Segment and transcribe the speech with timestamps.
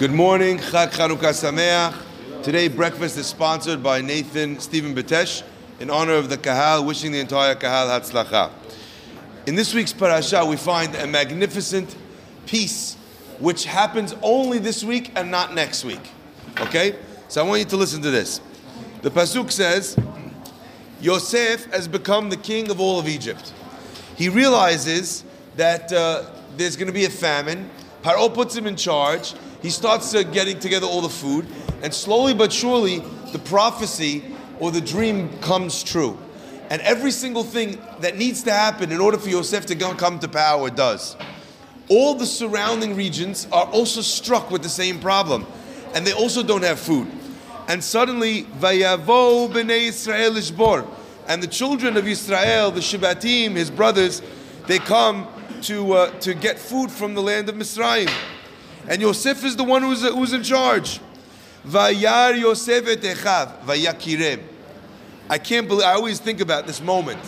[0.00, 2.42] Good morning, Chag Chanukah Sameach.
[2.42, 5.42] Today, breakfast is sponsored by Nathan Stephen Betesh
[5.78, 8.50] in honor of the Kahal, wishing the entire Kahal Hatzlacha.
[9.46, 11.94] In this week's parasha, we find a magnificent
[12.46, 12.94] piece
[13.40, 16.10] which happens only this week and not next week.
[16.58, 16.96] Okay?
[17.28, 18.40] So I want you to listen to this.
[19.02, 19.98] The Pasuk says,
[21.02, 23.52] Yosef has become the king of all of Egypt.
[24.16, 25.24] He realizes
[25.56, 27.68] that uh, there's going to be a famine.
[28.02, 31.46] Paro puts him in charge he starts uh, getting together all the food,
[31.82, 34.24] and slowly but surely, the prophecy
[34.58, 36.18] or the dream comes true.
[36.70, 40.28] And every single thing that needs to happen in order for Yosef to come to
[40.28, 41.16] power does.
[41.88, 45.46] All the surrounding regions are also struck with the same problem,
[45.94, 47.08] and they also don't have food.
[47.68, 50.86] And suddenly, Vayavo b'nei Israel ishbor,
[51.26, 54.22] and the children of Israel, the Shibatim, his brothers,
[54.66, 55.26] they come
[55.62, 58.10] to uh, to get food from the land of Misraim
[58.88, 61.00] and Yosef is the one who's, who's in charge.
[61.66, 64.42] Vayar Yosef et Echav, vayakirem.
[65.28, 67.20] I can't believe, I always think about this moment.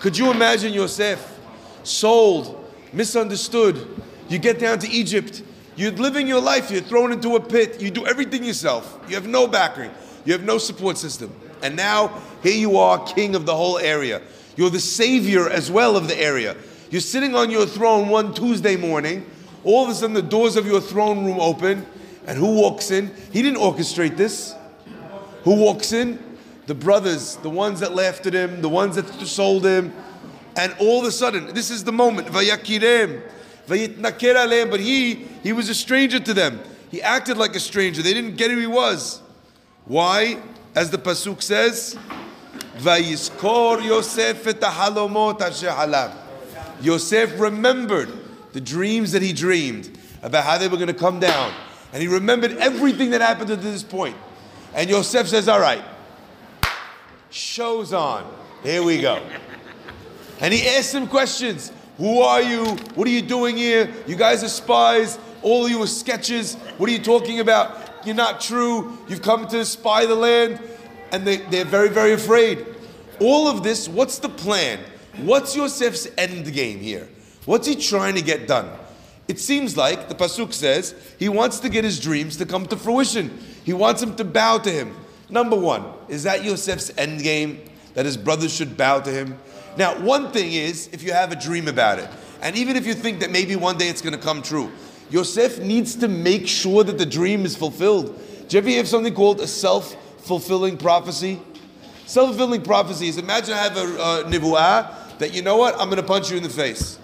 [0.00, 1.38] Could you imagine Yosef
[1.82, 3.86] sold, misunderstood?
[4.28, 5.42] You get down to Egypt,
[5.76, 9.26] you're living your life, you're thrown into a pit, you do everything yourself, you have
[9.26, 9.94] no background,
[10.24, 11.32] you have no support system.
[11.62, 14.22] And now, here you are, king of the whole area.
[14.56, 16.56] You're the savior as well of the area.
[16.90, 19.26] You're sitting on your throne one Tuesday morning
[19.64, 21.86] all of a sudden the doors of your throne room open,
[22.26, 23.10] and who walks in?
[23.32, 24.54] He didn't orchestrate this.
[25.44, 26.18] Who walks in?
[26.66, 29.94] The brothers, the ones that laughed at him, the ones that sold him.
[30.56, 32.30] And all of a sudden, this is the moment.
[32.30, 32.44] But
[34.80, 36.60] he, he was a stranger to them.
[36.90, 38.02] He acted like a stranger.
[38.02, 39.22] They didn't get who he was.
[39.86, 40.38] Why?
[40.74, 41.96] As the pasuk says,
[42.78, 44.44] Vayiskor Yosef
[46.82, 51.52] Yosef remembered the dreams that he dreamed about how they were going to come down.
[51.92, 54.16] And he remembered everything that happened to this point.
[54.74, 55.82] And Yosef says, All right,
[57.30, 58.30] show's on.
[58.62, 59.22] Here we go.
[60.40, 62.64] And he asked him questions Who are you?
[62.94, 63.92] What are you doing here?
[64.06, 65.18] You guys are spies.
[65.42, 66.54] All of you are sketches.
[66.76, 68.06] What are you talking about?
[68.06, 68.96] You're not true.
[69.08, 70.60] You've come to spy the land.
[71.10, 72.64] And they, they're very, very afraid.
[73.20, 74.78] All of this, what's the plan?
[75.16, 77.08] What's Yosef's end game here?
[77.48, 78.68] What's he trying to get done?
[79.26, 82.76] It seems like the Pasuk says he wants to get his dreams to come to
[82.76, 83.38] fruition.
[83.64, 84.94] He wants him to bow to him.
[85.30, 87.62] Number one, is that Yosef's end game?
[87.94, 89.38] That his brothers should bow to him?
[89.78, 92.10] Now, one thing is if you have a dream about it,
[92.42, 94.70] and even if you think that maybe one day it's going to come true,
[95.08, 98.14] Yosef needs to make sure that the dream is fulfilled.
[98.48, 101.40] Do you ever have something called a self fulfilling prophecy?
[102.04, 105.88] Self fulfilling prophecy is imagine I have a, a nivuah that you know what, I'm
[105.88, 106.98] going to punch you in the face.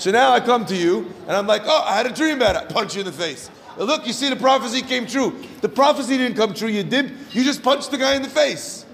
[0.00, 2.56] So now I come to you and I'm like, oh, I had a dream about
[2.56, 2.62] it.
[2.62, 3.50] I punch you in the face.
[3.76, 5.44] Look, you see the prophecy came true.
[5.60, 6.68] The prophecy didn't come true.
[6.68, 7.12] You did.
[7.32, 8.86] You just punched the guy in the face.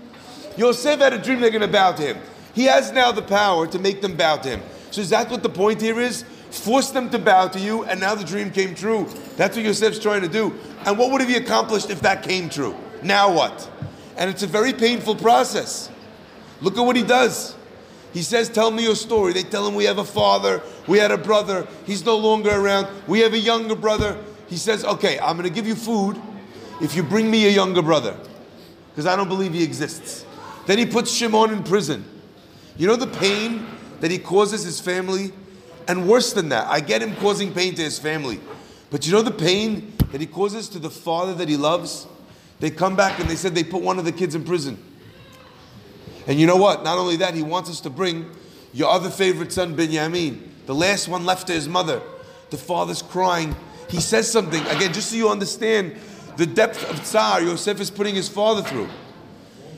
[0.56, 2.18] Yosef had a dream they're going to bow to him.
[2.54, 4.62] He has now the power to make them bow to him.
[4.90, 6.24] So is that what the point here is?
[6.50, 9.06] Force them to bow to you, and now the dream came true.
[9.36, 10.58] That's what Yosef's trying to do.
[10.86, 12.74] And what would have he accomplished if that came true?
[13.04, 13.70] Now what?
[14.16, 15.88] And it's a very painful process.
[16.60, 17.55] Look at what he does.
[18.16, 19.34] He says, Tell me your story.
[19.34, 22.88] They tell him, We have a father, we had a brother, he's no longer around,
[23.06, 24.16] we have a younger brother.
[24.48, 26.18] He says, Okay, I'm going to give you food
[26.80, 28.16] if you bring me a younger brother,
[28.88, 30.24] because I don't believe he exists.
[30.64, 32.06] Then he puts Shimon in prison.
[32.78, 33.66] You know the pain
[34.00, 35.32] that he causes his family?
[35.86, 38.40] And worse than that, I get him causing pain to his family.
[38.88, 42.06] But you know the pain that he causes to the father that he loves?
[42.60, 44.82] They come back and they said they put one of the kids in prison.
[46.26, 46.82] And you know what?
[46.82, 48.30] Not only that, he wants us to bring
[48.72, 52.02] your other favorite son, Benjamin, the last one left to his mother.
[52.50, 53.56] The father's crying.
[53.88, 55.96] He says something, again, just so you understand
[56.36, 58.88] the depth of tsar Yosef is putting his father through.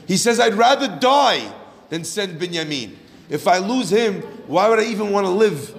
[0.07, 1.53] He says, I'd rather die
[1.89, 2.97] than send Benjamin.
[3.29, 5.75] If I lose him, why would I even want to live?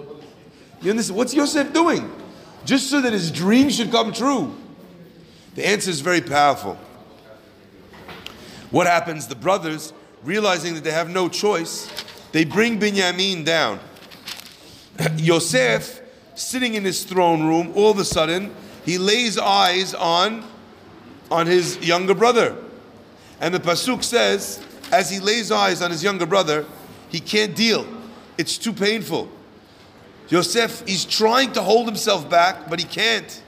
[0.80, 1.18] You understand?
[1.18, 2.10] What's Yosef doing?
[2.64, 4.54] Just so that his dream should come true.
[5.56, 6.78] The answer is very powerful.
[8.70, 9.26] What happens?
[9.26, 11.90] The brothers realizing that they have no choice,
[12.32, 13.80] they bring Binyamin down.
[15.16, 16.00] Yosef,
[16.34, 20.44] sitting in his throne room, all of a sudden, he lays eyes on,
[21.30, 22.56] on his younger brother.
[23.40, 26.66] And the Pasuk says, as he lays eyes on his younger brother,
[27.08, 27.86] he can't deal.
[28.38, 29.28] It's too painful.
[30.28, 33.42] Yosef, he's trying to hold himself back, but he can't.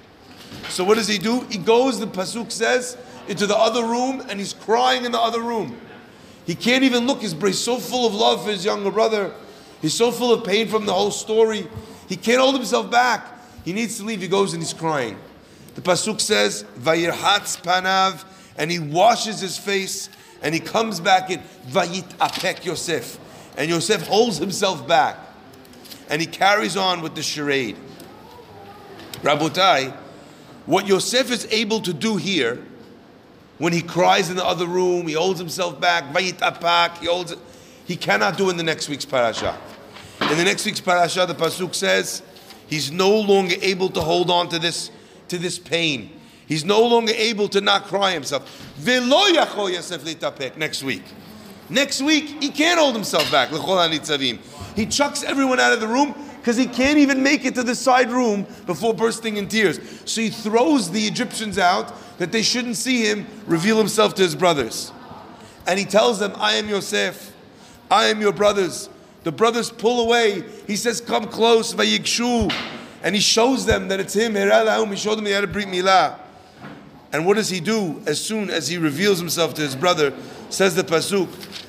[0.68, 1.42] So what does he do?
[1.42, 2.96] He goes, the Pasuk says,
[3.28, 5.76] into the other room and he's crying in the other room.
[6.46, 7.20] He can't even look.
[7.20, 9.32] He's, he's so full of love for his younger brother.
[9.80, 11.66] He's so full of pain from the whole story.
[12.08, 13.26] He can't hold himself back.
[13.64, 14.20] He needs to leave.
[14.20, 15.16] He goes and he's crying.
[15.74, 18.24] The pasuk says, "Vayirhatz panav,"
[18.56, 20.08] and he washes his face,
[20.42, 23.18] and he comes back in Vayit apek Yosef,
[23.56, 25.16] and Yosef holds himself back,
[26.10, 27.76] and he carries on with the charade.
[29.22, 29.96] Rabotai,
[30.66, 32.62] what Yosef is able to do here,
[33.58, 37.32] when he cries in the other room, he holds himself back, Vayit apak, he holds
[37.32, 37.38] it,
[37.84, 39.56] he cannot do in the next week's parasha.
[40.20, 42.22] In the next week's parasha, the pasuk says
[42.66, 44.90] he's no longer able to hold on to this
[45.28, 46.10] to this pain.
[46.46, 48.44] He's no longer able to not cry himself.
[50.56, 51.02] Next week.
[51.70, 53.48] Next week, he can't hold himself back.
[54.76, 57.76] He chucks everyone out of the room because he can't even make it to the
[57.76, 59.78] side room before bursting in tears.
[60.06, 64.34] So he throws the Egyptians out that they shouldn't see him reveal himself to his
[64.34, 64.90] brothers.
[65.68, 67.32] And he tells them, I am Yosef.
[67.88, 68.88] I am your brothers.
[69.22, 70.42] The brothers pull away.
[70.66, 72.52] He says, Come close, Vayikshu.
[73.04, 74.34] And he shows them that it's him.
[74.34, 76.18] He showed them he had a brit milah.
[77.12, 80.12] And what does he do as soon as he reveals himself to his brother?
[80.50, 81.28] Says the pasuk,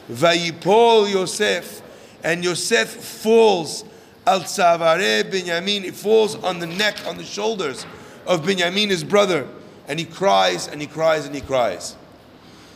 [0.09, 1.83] Vayipol Yosef,
[2.23, 3.85] and Yosef falls
[4.25, 5.83] al tzavare Binyamin.
[5.83, 7.85] He falls on the neck, on the shoulders
[8.25, 9.47] of Binyamin, his brother,
[9.87, 11.95] and he cries and he cries and he cries.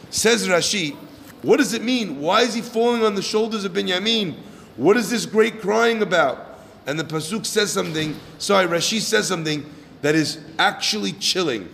[0.10, 0.96] Says Rashi,
[1.42, 2.20] what does it mean?
[2.20, 4.36] Why is he falling on the shoulders of Binyamin?
[4.76, 6.60] What is this great crying about?
[6.86, 8.16] And the pasuk says something.
[8.38, 9.70] Sorry, Rashi says something
[10.02, 11.70] that is actually chilling.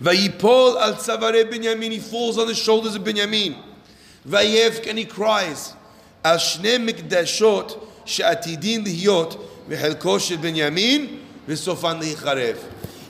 [0.00, 1.92] Vayipol al tzavare Binyamin.
[1.92, 3.56] He falls on the shoulders of Binyamin.
[4.26, 5.74] Vayevk and he cries.
[6.24, 9.38] Al shne mikdashot she'atidin lihiyot
[9.68, 12.58] v'chelko shel Binyamin v'sofan licharev.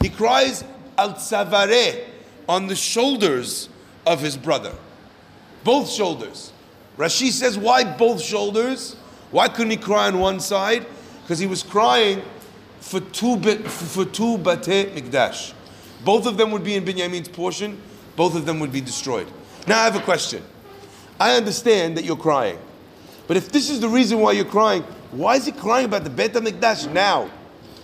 [0.01, 0.65] He cries
[0.99, 2.05] al tzavare
[2.49, 3.69] on the shoulders
[4.07, 4.75] of his brother.
[5.65, 6.53] Both shoulders.
[6.99, 8.97] Rashi says, why both shoulders?
[9.31, 10.85] Why couldn't he cry on one side?
[11.23, 12.23] Because he was crying
[12.81, 15.55] for two for two bate mikdash.
[16.05, 17.81] Both of them would be in Binyamin's portion.
[18.17, 19.29] Both of them would be destroyed.
[19.67, 20.43] Now I have a question.
[21.21, 22.59] I understand that you're crying,
[23.27, 26.11] but if this is the reason why you're crying, why is he crying about the
[26.11, 27.31] Bet Mikdash now?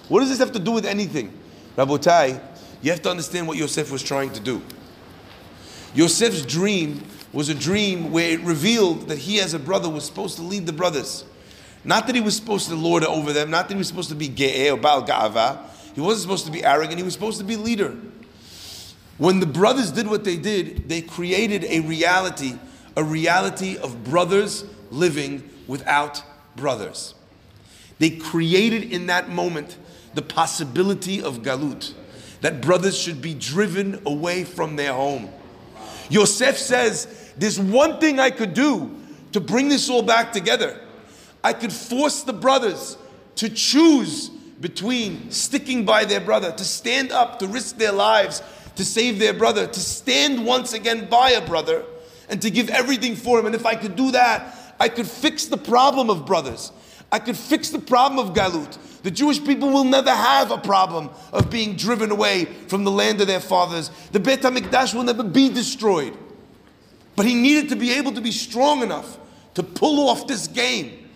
[0.08, 1.32] What does this have to do with anything?
[1.76, 2.40] Rabotai,
[2.82, 4.62] you have to understand what Yosef was trying to do.
[5.94, 10.36] Yosef's dream was a dream where it revealed that he, as a brother, was supposed
[10.36, 11.24] to lead the brothers.
[11.84, 14.14] Not that he was supposed to lord over them, not that he was supposed to
[14.14, 15.60] be ge'eh or bal ga'ava.
[15.94, 17.96] He wasn't supposed to be arrogant, he was supposed to be leader.
[19.18, 22.54] When the brothers did what they did, they created a reality,
[22.98, 26.20] a reality of brothers living without
[26.56, 27.14] brothers.
[28.00, 29.78] They created in that moment
[30.14, 31.92] the possibility of galut,
[32.40, 35.30] that brothers should be driven away from their home.
[36.10, 38.96] Yosef says, There's one thing I could do
[39.30, 40.80] to bring this all back together.
[41.44, 42.98] I could force the brothers
[43.36, 44.28] to choose
[44.60, 48.42] between sticking by their brother, to stand up, to risk their lives,
[48.74, 51.84] to save their brother, to stand once again by a brother,
[52.28, 53.46] and to give everything for him.
[53.46, 56.72] And if I could do that, I could fix the problem of brothers.
[57.10, 58.76] I could fix the problem of Galut.
[59.02, 63.20] The Jewish people will never have a problem of being driven away from the land
[63.20, 63.90] of their fathers.
[64.12, 66.16] The Beit HaMikdash will never be destroyed.
[67.16, 69.18] But he needed to be able to be strong enough
[69.54, 71.08] to pull off this game,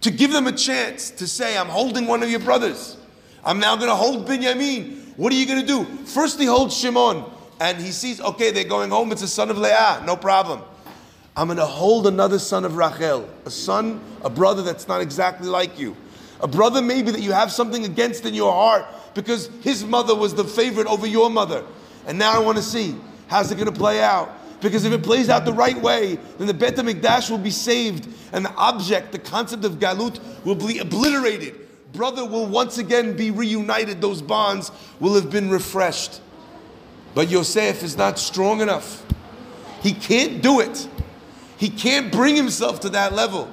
[0.00, 2.96] to give them a chance to say, I'm holding one of your brothers.
[3.44, 5.16] I'm now going to hold Binyamin.
[5.16, 5.84] What are you going to do?
[6.06, 7.24] First, he holds Shimon,
[7.60, 9.12] and he sees, okay, they're going home.
[9.12, 10.62] It's a son of Leah, no problem.
[11.36, 15.48] I'm going to hold another son of Rachel, a son, a brother that's not exactly
[15.48, 15.96] like you.
[16.40, 18.84] A brother maybe that you have something against in your heart
[19.14, 21.64] because his mother was the favorite over your mother.
[22.06, 22.94] And now I want to see
[23.28, 24.32] how's it going to play out.
[24.60, 28.08] Because if it plays out the right way, then the Bet HaMikdash will be saved
[28.32, 31.54] and the object, the concept of Galut, will be obliterated.
[31.92, 34.00] Brother will once again be reunited.
[34.00, 34.70] Those bonds
[35.00, 36.20] will have been refreshed.
[37.16, 39.02] But Yosef is not strong enough.
[39.80, 40.86] He can't do it.
[41.56, 43.50] He can't bring himself to that level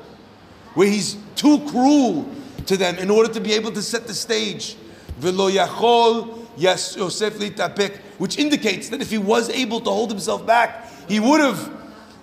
[0.74, 2.30] where he's too cruel
[2.66, 4.76] to them in order to be able to set the stage.
[5.18, 10.46] Velo yachol yes Yosef litapek, which indicates that if he was able to hold himself
[10.46, 11.72] back, he would have.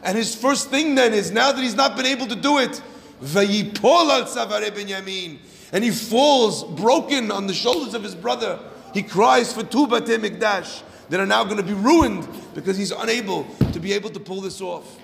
[0.03, 2.83] And his first thing then is now that he's not been able to do it,
[3.23, 5.39] al savare Benyamin,
[5.73, 8.59] and he falls broken on the shoulders of his brother.
[8.93, 12.93] He cries for two batei mikdash that are now going to be ruined because he's
[12.93, 14.99] unable to be able to pull this off.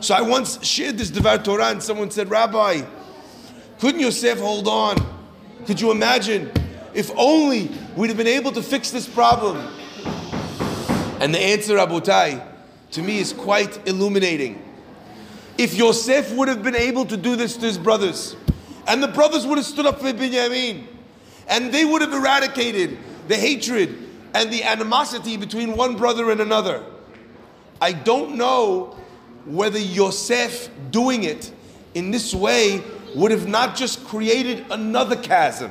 [0.00, 2.82] So I once shared this Devar Torah and someone said, Rabbi,
[3.80, 4.96] couldn't Yosef hold on?
[5.66, 6.52] Could you imagine?
[6.94, 9.56] If only we'd have been able to fix this problem.
[11.20, 12.46] And the answer, Rabotai,
[12.92, 14.62] to me is quite illuminating.
[15.56, 18.36] If Yosef would have been able to do this to his brothers,
[18.86, 20.86] and the brothers would have stood up for Binyamin,
[21.48, 26.84] and they would have eradicated the hatred and the animosity between one brother and another.
[27.80, 28.96] I don't know
[29.44, 31.52] whether Yosef doing it
[31.94, 32.82] in this way
[33.14, 35.70] would have not just created another chasm.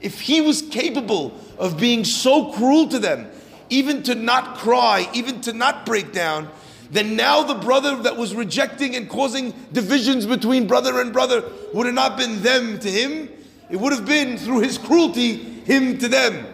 [0.00, 3.30] If he was capable of being so cruel to them,
[3.68, 6.48] even to not cry, even to not break down,
[6.90, 11.86] then now the brother that was rejecting and causing divisions between brother and brother would
[11.86, 13.28] have not been them to him.
[13.70, 16.46] It would have been through his cruelty, him to them.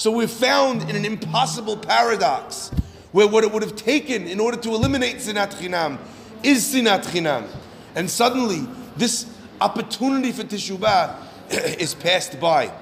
[0.00, 2.70] So we're found in an impossible paradox
[3.12, 5.98] where what it would have taken in order to eliminate sinat chinam
[6.42, 7.46] is sinat chinam.
[7.94, 8.66] And suddenly,
[8.96, 9.30] this
[9.60, 11.16] opportunity for teshuvah
[11.78, 12.72] is passed by.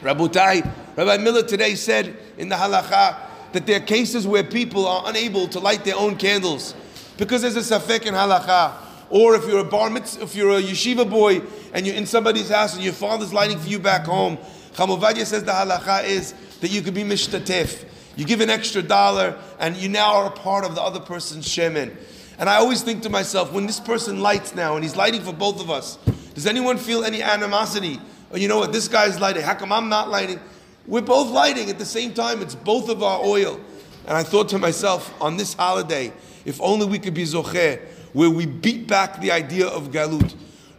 [0.00, 3.18] Rabbi Miller today said in the halacha
[3.52, 6.74] that there are cases where people are unable to light their own candles
[7.18, 8.72] because there's a safek in halacha.
[9.10, 11.42] Or if you're a bar mitzvah, if you're a yeshiva boy
[11.74, 14.38] and you're in somebody's house and your father's lighting for you back home,
[14.74, 17.84] Chamovadia says the halacha is that you could be mishtatef.
[18.16, 21.46] You give an extra dollar and you now are a part of the other person's
[21.46, 21.96] shemen.
[22.38, 25.32] And I always think to myself, when this person lights now and he's lighting for
[25.32, 25.96] both of us,
[26.34, 28.00] does anyone feel any animosity?
[28.30, 30.40] Or you know what, this guy's lighting, how come I'm not lighting?
[30.86, 33.60] We're both lighting at the same time, it's both of our oil.
[34.06, 36.12] And I thought to myself, on this holiday,
[36.44, 37.80] if only we could be zocher,
[38.12, 40.34] where we beat back the idea of galut,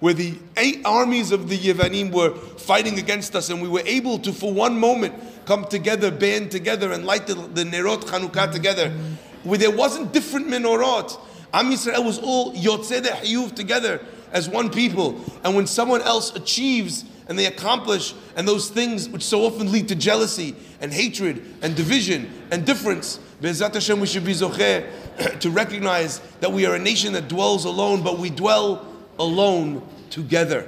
[0.06, 4.20] where the eight armies of the Yevanim were fighting against us, and we were able
[4.20, 5.16] to, for one moment,
[5.48, 8.92] come together, band together, and light the, the Nerot Chanukah together,
[9.42, 11.20] where there wasn't different menorot.
[11.52, 14.00] Am Yisrael was all Yotzei Hiyuv together
[14.32, 15.20] as one people.
[15.44, 19.88] And when someone else achieves and they accomplish, and those things which so often lead
[19.88, 24.88] to jealousy and hatred and division and difference, Be'ezat Hashem, we should be zocher
[25.40, 28.86] to recognize that we are a nation that dwells alone, but we dwell
[29.18, 29.82] alone
[30.16, 30.66] together.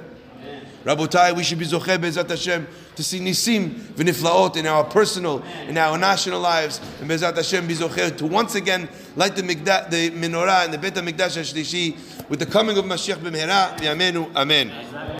[0.84, 5.78] Rabotai, we should be zocher Be'ezat Hashem to see nisim v'niflaot in our personal, in
[5.78, 10.66] our national lives, and Be'ezat Hashem be to once again light the, mikda, the menorah
[10.66, 14.30] and the Beit HaMikdash HaShlishi with the coming of Mashiach b'mehera, Amen.
[14.36, 15.08] Amen.